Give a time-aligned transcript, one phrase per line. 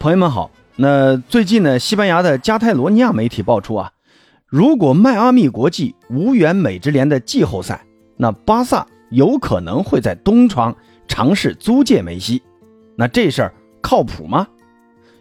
[0.00, 3.90] 朋友们好，那最近呢，西班牙的加泰罗尼亚媒体爆出啊，
[4.46, 7.84] 如果迈阿密国际无缘美职联的季后赛，
[8.16, 10.72] 那巴萨有可能会在东窗
[11.08, 12.40] 尝试租借梅西。
[12.94, 14.46] 那这事儿靠谱吗？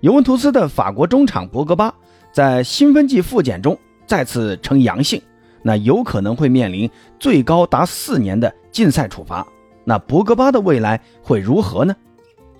[0.00, 1.94] 尤文图斯的法国中场博格巴
[2.32, 5.22] 在兴奋剂复检中再次呈阳性，
[5.62, 9.46] 那有可能会面临最高达四年的禁赛处罚。
[9.84, 11.94] 那博格巴的未来会如何呢？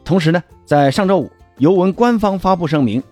[0.05, 1.28] 同时呢，在上周五。
[1.58, 3.02] 尤文官方发布声明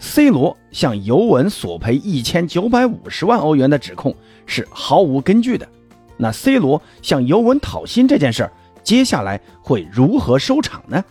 [0.00, 5.68] ，C 罗向尤文索赔一千九百五十万欧元的指控是毫无根据的。
[6.16, 8.52] 那 C 罗向尤文讨薪这件事儿，
[8.82, 11.02] 接下来会如何收场呢？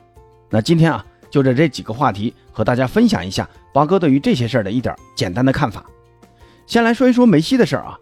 [0.49, 5.85] 那今天啊，就着这几个话题和大家分享一下八哥对于这些事儿的一点简单的看法。
[6.67, 7.97] 先来说一说梅西的事儿啊。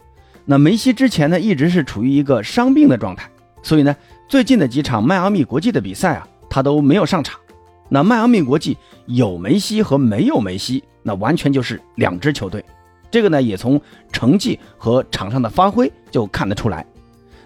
[0.45, 3.29] 那梅西之前呢，一直是处于一个伤病的状态，
[3.61, 3.95] 所以呢，
[4.27, 7.39] 最近的几场迈阿密国际的比赛啊，他都没有上场。
[7.89, 12.63] 那迈阿密国际有梅西和没有梅西，那完全就是两支球队。
[13.11, 13.81] 这个呢，也从
[14.11, 16.85] 成绩和场上的发挥就看得出来。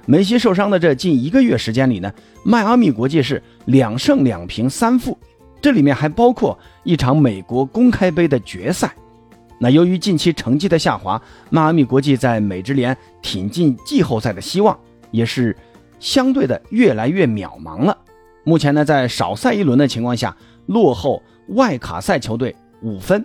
[0.06, 2.12] 梅西受伤的这近一个月时间里呢，
[2.44, 5.18] 迈阿密国际是两胜两平三负，
[5.62, 8.94] 这里面还包括一场美国公开杯的决赛。
[9.60, 14.78] 那由于近期成绩的下滑，迈阿密国际在美职联挺进季后赛的希望
[15.12, 15.56] 也是
[16.02, 17.98] 相对的越来越渺茫了。
[18.44, 23.24] 目前呢，在少赛一轮的情况下，落后外卡赛球队五分。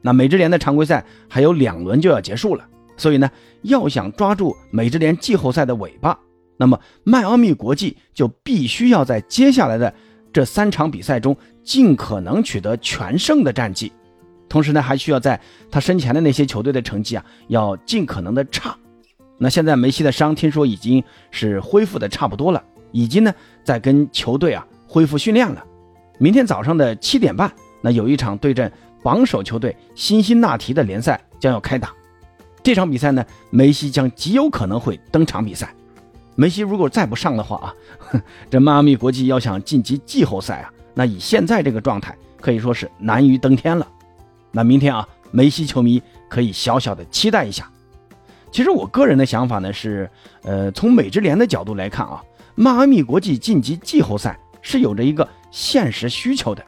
[0.00, 2.64] 那美职联的常规赛还有两轮就要结束了，
[2.96, 3.30] 所以呢，
[3.62, 6.18] 要想抓住美职联季后赛的尾巴，
[6.56, 9.92] 那么迈阿密国际就必须要在接下来的
[10.32, 13.92] 这三场比赛中尽可能取得全胜的战绩，
[14.48, 18.76] 同时呢，还需要在他身前的那些球队的成绩啊，要尽可能的差。
[19.36, 22.62] 那现在梅西的伤听说已经是恢复的差不多了。
[22.90, 23.34] 已经呢
[23.68, 25.62] 在跟球队啊恢复训练了。
[26.16, 27.52] 明天早上的七点半，
[27.82, 31.92] 那有一场对阵榜首球队辛辛那提的联赛将要开打。
[32.62, 35.70] 这场比赛呢，梅西将极有可能会登场比赛。
[36.34, 37.74] 梅西如果再不上的话啊，
[38.48, 43.86] 这迈阿密国际要想晋级季后赛啊，那以现在这个状态可以说是难于登天了。
[44.50, 47.70] 那明天啊，梅西球迷可以小小的期待一下。
[48.50, 50.08] 其实我个人的想法呢是，
[50.42, 52.22] 呃，从美职联的角度来看啊。
[52.60, 56.64] 迈阿密国际晋级季后赛是有着一个现实需求的，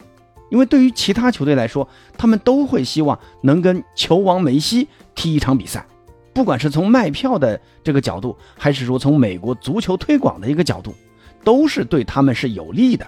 [0.48, 4.86] 因为对于其他球队来说，他们都会希望能跟球王梅西
[5.16, 5.84] 踢一场比赛，
[6.32, 10.94] 不管是从卖票的这个角度，还是说从美国足球推广的一个角度，
[11.42, 13.04] 都是对他们是有利的。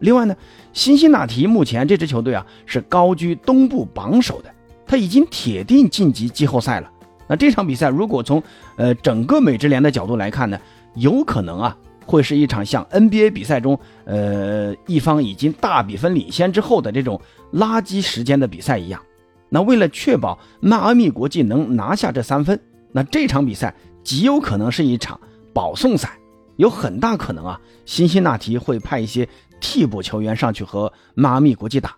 [0.00, 0.36] 另外呢，
[0.74, 4.54] 辛辛那提目前这支球队啊是高居东部榜首的，
[4.86, 6.90] 他已经铁定晋级季后赛了。
[7.26, 8.42] 那这场比赛如果从
[8.76, 10.60] 呃整个美职联的角度来看呢，
[10.96, 11.74] 有可能啊。
[12.06, 17.20] 会是一场像 NBA 比赛中，呃，一方已经大比分领先之后的这种
[17.52, 19.00] 垃圾时间的比赛一样。
[19.48, 22.58] 那为了确保迈阿密国际能拿下这三分，
[22.92, 25.20] 那这场比赛极有可能是一场
[25.52, 26.18] 保送赛，
[26.56, 29.28] 有很大可能啊，辛辛那提会派一些
[29.60, 31.96] 替补球员上去和迈阿密国际打。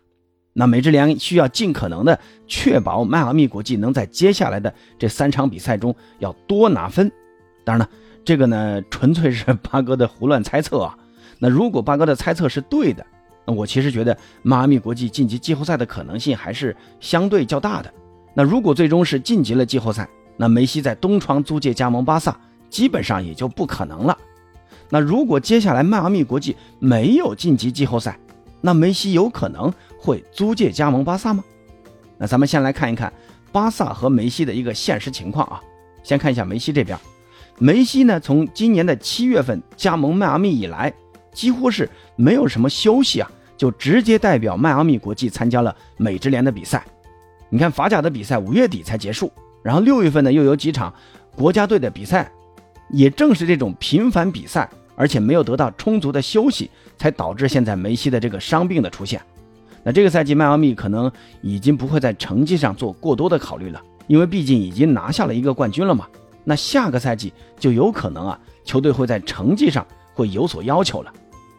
[0.55, 7.11] 那美职联需要尽可能的确保迈阿密国际能在接下来的这三场比赛中要多拿分。
[7.65, 7.89] 当然了。
[8.25, 10.97] 这个呢，纯粹是八哥的胡乱猜测啊。
[11.41, 13.05] 那如果八哥的猜测是对的，
[13.45, 17.93] 那我其实觉得迈阿密国际晋级季后赛的可能性还是相对较大的。
[18.33, 22.39] 那如果最终是晋级了季后赛，那梅西在东窗租借加盟巴萨，
[22.71, 24.17] 基本上也就不可能了。
[24.89, 28.17] 那如果接下来迈阿密国际没有晋级季后赛，
[28.61, 31.43] 那梅西有可能会租借加盟巴萨吗？
[32.19, 33.13] 那咱们先来看一看
[33.51, 35.61] 巴萨和梅西的一个现实情况啊。
[36.05, 36.97] 先看一下梅西这边。
[37.59, 40.93] 梅西呢，从今年的七月份加盟迈阿密以来，
[41.33, 46.85] 几乎是没有什么休息啊，就直接代表迈阿密国际参加了美职联的比赛。
[47.49, 49.31] 你看法甲的比赛五月底才结束，
[49.63, 50.93] 然后六月份呢又有几场
[51.37, 52.31] 国家队的比赛。
[52.91, 59.19] 也正是这种频繁比赛，而且没有得到充足的休息，才导致现在梅西的这个伤病的出现。
[59.83, 61.11] 那这个赛季迈阿密可能
[61.41, 66.07] 已经不会在成绩上做过多的考虑了，因为毕竟已经拿下了一个冠军了嘛。
[66.45, 71.13] 那下个赛季就有可能啊，球队会在成绩上会有所要求了，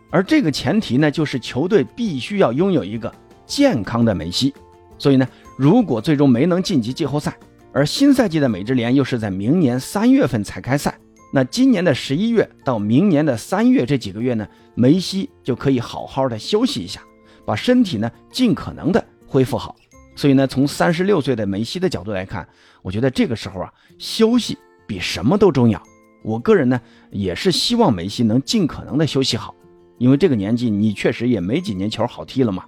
[0.10, 3.14] 而这个前提呢，就是球队必须要拥有一个
[3.46, 4.54] 健康的梅西。
[5.00, 5.28] 所以呢，
[5.58, 7.36] 如果最终没能晋级季后赛，
[7.74, 10.98] 而新赛季的美职联又是在明年三月份才开赛，
[11.34, 17.02] 那今年的十一月到明年的三月这几个月呢，梅西就可以好好的休息一下，
[17.46, 19.76] 把身体呢尽可能的恢复好。
[20.16, 22.48] 所以呢，从三十六岁的梅西的角度来看，
[22.84, 24.58] 我觉得这个时候啊，休息。
[24.94, 25.82] 比什么都重要。
[26.22, 26.80] 我个人呢，
[27.10, 29.56] 也是希望梅西能尽可能的休息好，
[29.98, 32.64] 因为这个年纪你确实也没几年球好踢了嘛。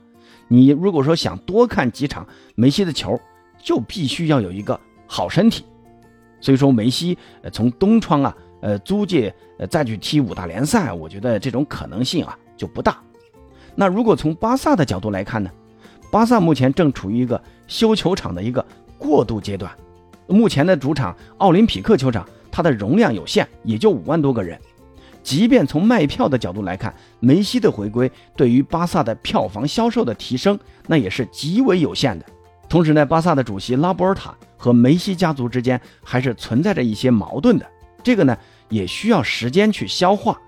[0.48, 3.20] 你如果说想多看几场梅西的球，
[3.62, 5.64] 就必须要有一个好身体。
[6.42, 12.98] 所以说，梅西呃从东窗啊，呃租借呃再去踢五大联赛，我觉得这种可能性啊就不大。
[13.76, 15.52] 那如果从巴萨的角度来看呢？
[16.12, 18.66] 巴萨目前正处于一个修球场的一个
[18.98, 19.72] 过渡阶段。
[20.28, 24.60] 目前的主场奥林匹克球场，它的容量有限，也就五万多个人。
[25.22, 32.26] 即便从卖票的角度来看，梅西的回归对于巴萨的票房销售的提升，那也是极为有限的。
[32.70, 37.66] 同时呢，巴萨的主席拉波尔塔和梅西家族之间还是存在着一些矛盾的，
[38.04, 38.38] 这个呢
[38.70, 40.40] 也需要时间去消化。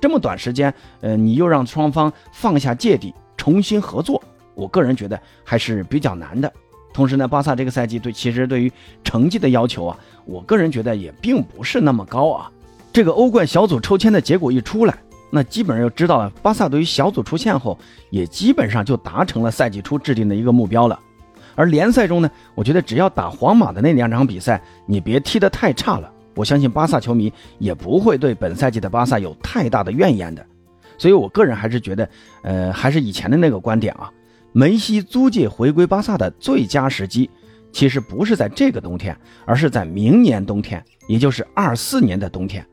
[0.00, 4.22] 这么短时间，呃，你又让双方放下芥蒂，重新合作，
[4.54, 6.52] 我个人觉得还是比较难的。
[6.94, 12.50] 同时呢，巴萨这个赛季对其实对于成绩的要求啊，我个人觉得也并不是那么高啊。
[12.92, 14.96] 这个欧冠小组抽签的结果一出来，
[15.28, 17.76] 那基本上就知道了，巴萨对于小组出线后
[18.10, 20.98] 也基本上就达成了赛季初制定的一个目标了。
[21.56, 26.10] 而联赛中呢，我觉得只要打皇马的那两场比赛，你别踢得太差了。
[26.36, 30.44] 我相信巴萨球迷也不会对本赛季的巴萨有太大的怨言的，
[30.98, 32.08] 所以我个人还是觉得，
[32.42, 34.10] 呃，还是以前的那个观点啊，
[34.56, 37.28] 梅西租借回归巴萨的最佳时机，
[37.72, 42.64] 其实不是在这个冬天，而是在明年冬天，也就是二四年的冬天。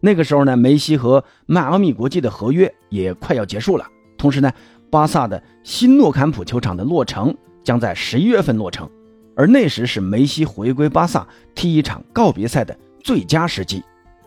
[0.00, 3.86] 那个时候呢，梅西和迈阿密国际的合约也快要结束了，
[4.16, 4.50] 同时呢，
[4.90, 8.88] 巴萨的新诺坎普球场的落成将在十一月份落成，
[9.36, 12.74] 而那时是梅西回归巴萨踢一场告别赛的。
[13.04, 13.82] 最佳时机，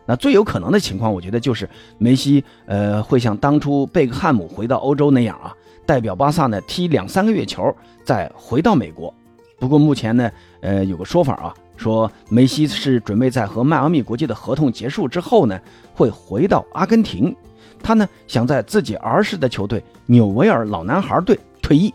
[0.06, 5.54] 那最有可能的情况，我觉得就是梅西，呃，会像当初贝克汉姆回到欧洲那样啊，
[5.92, 9.14] 代表巴萨呢踢两三个月球，再回到美国。
[9.60, 15.60] 不过目前呢，呃，有个说法啊，说梅西是准备在和迈阿密国际的合同结束之后呢，
[15.94, 17.36] 会回到阿根廷，
[17.84, 21.94] 他呢想在自己儿时的球队纽维尔老男孩队退役。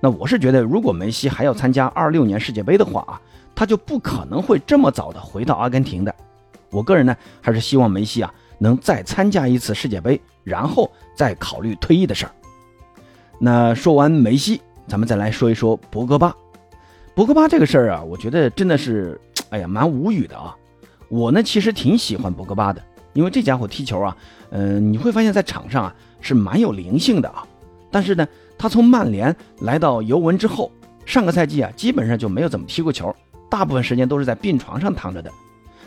[0.00, 3.20] 那我是觉得，如果梅西还要参加二六年世界杯的话啊。
[3.54, 6.12] 他就不可能会这么早的回到阿根廷的。
[6.70, 12.32] 我个人呢，还是希望梅西啊能再参加一次世界杯，然后再考虑退役的事儿。
[13.44, 16.32] 那说完梅西，咱们再来说一说博格巴。
[17.12, 20.56] 博格巴这个事儿啊，我觉得真的是，哎呀，蛮无语的啊。
[21.08, 22.80] 我呢，其实挺喜欢博格巴的，
[23.14, 24.16] 因为这家伙踢球啊，
[24.50, 27.44] 嗯，你会发现在场上啊是蛮有灵性的啊。
[27.90, 28.24] 但是呢，
[28.56, 30.70] 他从曼联来到尤文之后，
[31.04, 33.12] 上个赛季啊，基本上就没有怎么踢过球。
[33.50, 35.28] 大部分时间都是在病床上躺着的，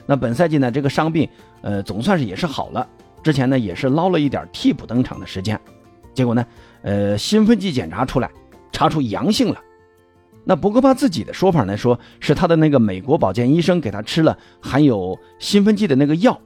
[0.05, 1.29] 那本赛季呢，这个伤病，
[1.61, 2.85] 呃，总算是也是好了。
[3.23, 5.57] 之前呢，也是捞了一点替补登场的时间，
[6.13, 6.45] 结果呢，
[6.85, 8.29] 呃，兴奋剂检查出来，
[8.71, 9.59] 查出阳性了。
[10.43, 16.39] 那博格巴自己的说法来，说是他的那个美国保健医生给他吃了含有兴奋剂的那个药。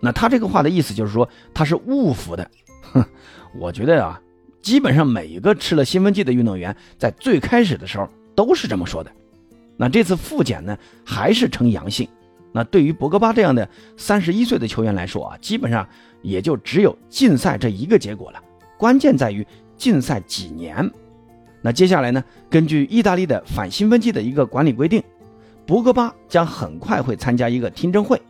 [0.00, 2.50] 那他这个话的意思就是说他是误服的。
[2.80, 3.04] 哼，
[3.60, 4.18] 我觉得啊，
[4.62, 9.12] 基本上每一个吃了兴奋剂的运动员，在最开始的时候都是这么说的。
[9.76, 12.08] 那这次复检呢，还是呈阳性。
[12.50, 13.68] 那对于博格巴这样的
[13.98, 15.86] 三十一岁的球员来说啊，基本上
[16.22, 18.40] 也就只有禁赛这一个结果了。
[18.78, 19.46] 关键在于
[19.82, 20.88] 禁赛几年。
[21.60, 25.02] 那接下来呢，根据意大利的反兴奋剂的一个管理规定，
[25.66, 28.22] 博格巴将很快会参加一个听证会。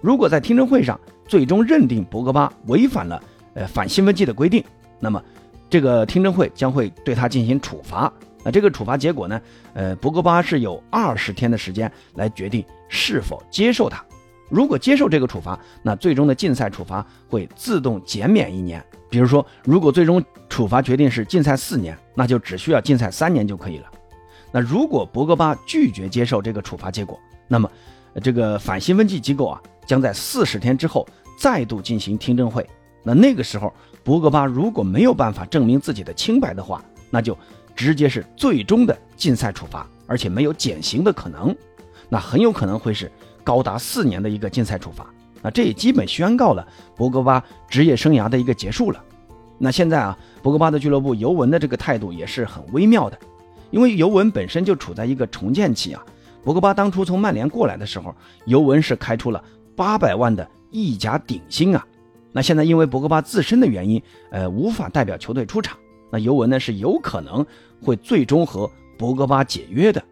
[0.00, 0.98] 如果在听证会上
[1.28, 3.22] 最终认定博格巴违反了
[3.52, 4.64] 呃反兴奋剂的规定，
[4.98, 5.22] 那么
[5.68, 8.10] 这个听证会将会对他进行处罚。
[8.42, 9.38] 那这个处罚结果呢？
[9.74, 14.02] 呃，博格巴是有二十天的时间来决定是否接受它。
[14.54, 18.80] 如果接受这个处罚，那最终的禁赛处罚会自动减免一年。
[19.10, 23.86] 比如说，如果最终处罚决定是禁赛四年，那就只需要禁赛三年就可以了。
[24.52, 27.18] 那如果博格巴拒绝接受这个处罚结果，
[27.48, 27.68] 那么
[28.22, 31.04] 这个反兴奋剂机构啊，将在四十天之后
[31.36, 32.64] 再度进行听证会。
[33.02, 36.80] 那那个时候，博格巴如果没有办法证明自己的清白的话，
[37.10, 37.36] 那就。
[37.76, 41.52] 直接是最终的禁赛处罚，而且没有减刑的可能，
[42.08, 43.10] 那很有可能会是
[43.44, 45.06] 高达四年的一个禁赛处罚。
[45.42, 49.04] 那这也基本宣告了博格巴职业生涯的一个结束了。
[49.58, 53.18] 那现在啊，博格巴的俱乐部尤文的这个态度也是很微妙的，
[53.70, 56.02] 因为尤文本身就处在一个重建期啊。
[56.42, 58.14] 博格巴当初从曼联过来的时候，
[58.46, 59.42] 尤文是开出了
[59.76, 61.86] 八百万的意甲顶薪啊。
[62.32, 65.78] 那现在因为博格巴自身的原因，呃，无法代表球队出场。
[66.10, 67.44] 那尤文呢是有可能
[67.80, 70.02] 会最终和博格巴解约的。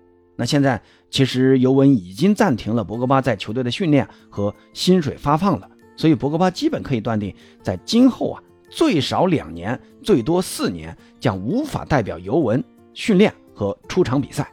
[0.43, 7.33] 那现在其实尤文已经暂停了博格巴在球队的训练和薪水发放了，所以博格巴基本可以断定，
[7.63, 12.61] 在今后啊最少两年，最多四年将无法代表尤文
[12.93, 14.51] 训练和出场比赛。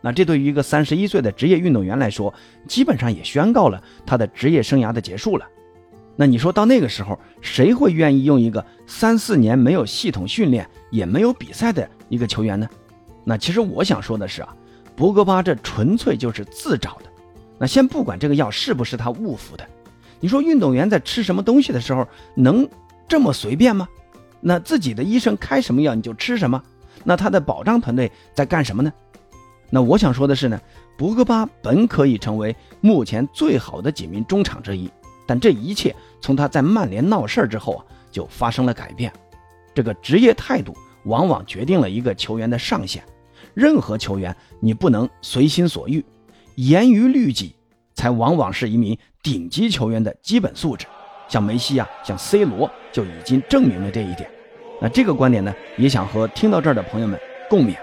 [0.00, 2.34] 那这对于一个三十一岁的职业运动员来说，
[2.66, 5.46] 基本上也宣告了他的职业生涯的结束了。
[6.16, 12.68] 那你说到那个时候，谁会愿意用一个三四年没有系统训练也没有比赛的一个球员呢？
[13.22, 14.56] 那其实我想说的是啊，
[14.98, 17.04] 博格巴这纯粹就是自找的。
[17.56, 19.64] 那先不管这个药是不是他误服的，
[20.18, 22.68] 你说运动员在吃什么东西的时候能
[23.06, 23.88] 这么随便吗？
[24.40, 26.60] 那自己的医生开什么药你就吃什么？
[27.04, 28.92] 那他的保障团队在干什么呢？
[29.70, 30.60] 那我想说的是呢，
[30.96, 34.90] 博格巴本可以成为目前最好的几名中场之一。
[35.28, 39.12] 但这一切从他在曼联闹事儿之后啊，就发生了改变。
[39.72, 43.00] 这个职业态度往往决定了一个球员的上限。
[43.58, 46.04] 任何球员你不能随心所欲，
[46.54, 47.56] 严于律己，
[47.96, 50.86] 才往往是一名顶级球员的基本素质。
[51.26, 54.30] 像梅西啊，像 C 罗就已经证明了这一点。
[54.80, 57.18] 那这个观点呢，也想和听到这儿的朋友们
[57.50, 57.74] 共勉。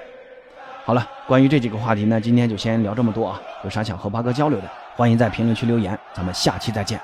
[0.86, 3.42] 好了，关于这几个话题呢，今天就先聊这么多啊。
[3.66, 6.00] 有啥想和八哥交流的，欢迎在评论区留言。
[6.14, 6.98] 咱们下期再见。